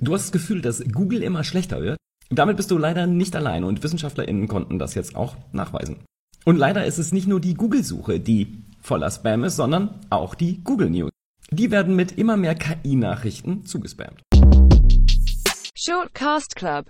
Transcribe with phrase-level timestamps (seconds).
[0.00, 1.98] Du hast das Gefühl, dass Google immer schlechter wird?
[2.30, 6.04] Damit bist du leider nicht allein und WissenschaftlerInnen konnten das jetzt auch nachweisen.
[6.44, 10.62] Und leider ist es nicht nur die Google-Suche, die voller Spam ist, sondern auch die
[10.62, 11.10] Google News.
[11.50, 14.22] Die werden mit immer mehr KI-Nachrichten zugespammt.
[15.74, 16.86] Shortcast Club